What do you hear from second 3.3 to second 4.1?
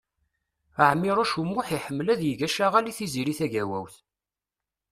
Tagawawt.